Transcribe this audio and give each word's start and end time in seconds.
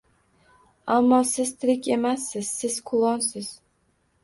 Ammo 0.93 1.19
siz 1.33 1.51
tirik 1.59 1.91
emassiz, 1.97 2.51
siz 2.63 2.81
klonsiz 2.91 3.55